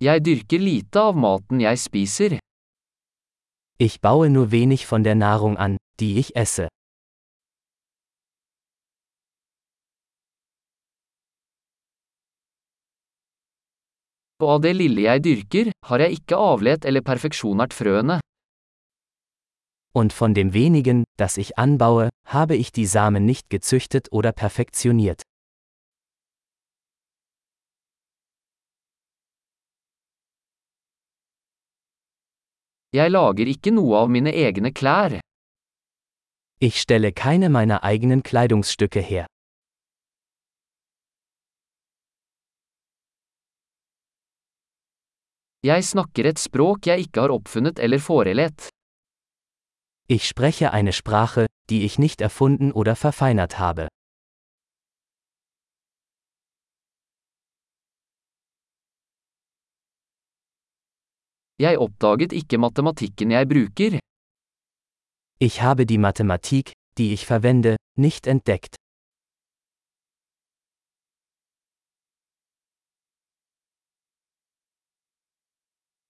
[0.00, 2.38] Jeg dyrker lite av maten jeg spiser.
[3.78, 6.68] Ich baue nur wenig von der Nahrung an, die ich esse.
[14.40, 18.20] Og av det lille jeg dyrker, har jeg ikke avlet eller perfeksjonert frøene.
[19.92, 25.22] Und von dem wenigen, das ich anbaue, habe ich die Samen nicht gezüchtet oder perfektioniert.
[32.92, 35.20] Jeg lager ikke noe av mine egne klær.
[36.60, 39.26] Ich stelle keine meiner eigenen Kleidungsstücke her.
[45.62, 48.68] Jeg snakker et språk jeg ikke har oppfunnet eller forelet.
[50.08, 53.86] Ich spreche eine Sprache, die ich nicht erfunden oder verfeinert habe.
[61.60, 63.98] Jeg oppdaget ikke matematikken jeg bruker.
[65.46, 68.76] Ich habe die Mathematik, die ich verwende, nicht entdeckt.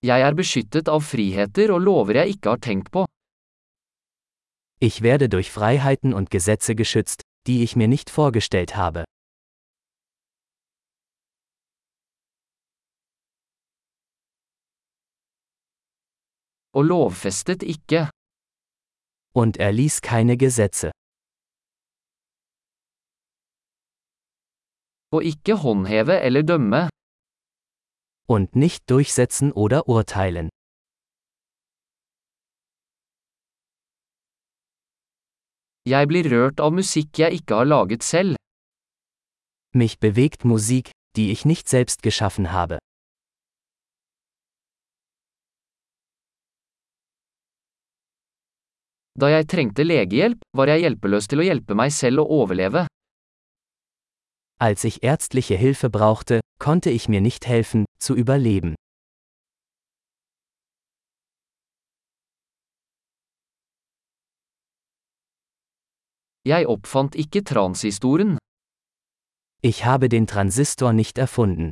[0.02, 3.04] Jeg er beskyttet av friheter og lover jeg ikke har tenkt på.
[4.80, 9.09] Ich werde durch Freiheiten und Gesetze geschützt, die ich mir nicht vorgestellt habe.
[16.72, 18.08] Og lovfestet ikke.
[19.34, 20.90] Und er ließ keine Gesetze.
[25.14, 26.88] Og ikke håndheve eller dømme.
[28.28, 30.48] Und nicht durchsetzen oder urteilen.
[35.88, 38.36] Jeg blir rørt av musikk jeg ikke har laget selv.
[39.74, 42.78] Mich bewegt Musik, die ich nicht selbst geschaffen habe.
[49.18, 52.86] Da jeg trengte legehjelp, var jeg hjelpeløs til å hjelpe meg selv å overleve.
[54.60, 58.74] Als ich ärztliche Hilfe brauchte, konnte ich mir nicht helfen, zu überleben.
[66.44, 68.38] Jeg oppfant ikke transistoren.
[69.62, 71.70] Ich habe den Transistor nicht erfunden.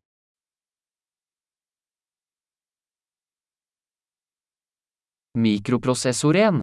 [5.34, 6.60] Mikroprosessoren.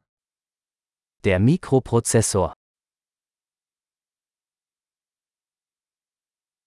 [1.25, 2.53] Der Mikroprozessor.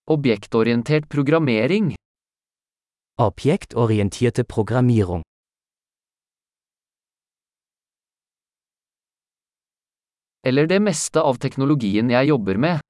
[0.05, 1.95] Objektorientert programmering.
[3.19, 5.23] Objektorientierte Programmierung.
[10.43, 12.81] Eller det meste av teknologien jeg jobber med.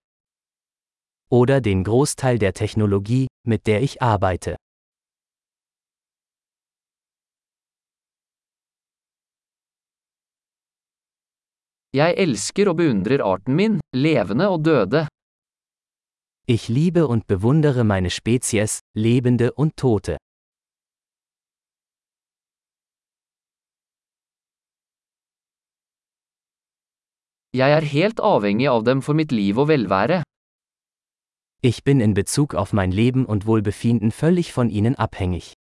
[1.31, 4.57] Oder den Großteil der Technologie, mit der ich arbeite.
[11.99, 15.01] Jeg elsker og beundrer arten min, levende og døde.
[16.47, 20.17] Ich liebe und bewundere meine Spezies, Lebende und Tote.
[27.53, 30.23] Jeg er helt avhengig av dem for mitt liv og velvære.
[31.63, 35.55] Ich bin in Bezug auf mein Leben und Wohlbefinden völlig von ihnen abhängig.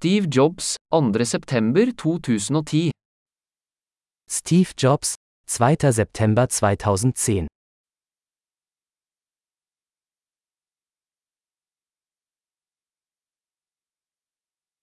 [0.00, 1.24] Steve Jobs, 2.
[1.24, 2.92] September 2010
[4.30, 5.16] Steve Jobs,
[5.48, 5.92] 2.
[5.92, 7.48] September 2010